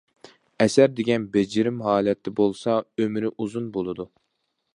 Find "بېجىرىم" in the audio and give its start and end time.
1.35-1.83